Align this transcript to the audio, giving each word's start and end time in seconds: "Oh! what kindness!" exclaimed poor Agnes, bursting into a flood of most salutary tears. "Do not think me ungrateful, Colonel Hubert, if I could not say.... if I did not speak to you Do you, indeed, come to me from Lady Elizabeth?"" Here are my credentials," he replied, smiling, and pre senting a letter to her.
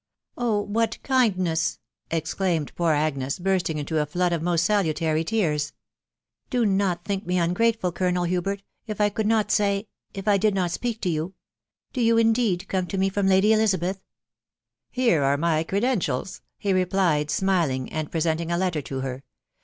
"Oh! 0.35 0.61
what 0.61 0.97
kindness!" 1.03 1.77
exclaimed 2.09 2.71
poor 2.73 2.91
Agnes, 2.93 3.37
bursting 3.37 3.77
into 3.77 4.01
a 4.01 4.07
flood 4.07 4.33
of 4.33 4.41
most 4.41 4.65
salutary 4.65 5.23
tears. 5.23 5.73
"Do 6.49 6.65
not 6.65 7.05
think 7.05 7.27
me 7.27 7.37
ungrateful, 7.37 7.91
Colonel 7.91 8.23
Hubert, 8.23 8.63
if 8.87 8.99
I 8.99 9.09
could 9.09 9.27
not 9.27 9.51
say.... 9.51 9.89
if 10.15 10.27
I 10.27 10.37
did 10.39 10.55
not 10.55 10.71
speak 10.71 11.01
to 11.01 11.09
you 11.11 11.35
Do 11.93 12.01
you, 12.01 12.17
indeed, 12.17 12.67
come 12.67 12.87
to 12.87 12.97
me 12.97 13.09
from 13.09 13.27
Lady 13.27 13.53
Elizabeth?"" 13.53 14.01
Here 14.89 15.21
are 15.21 15.37
my 15.37 15.61
credentials," 15.63 16.41
he 16.57 16.73
replied, 16.73 17.29
smiling, 17.29 17.87
and 17.93 18.11
pre 18.11 18.21
senting 18.21 18.51
a 18.51 18.57
letter 18.57 18.81
to 18.81 19.01
her. 19.01 19.23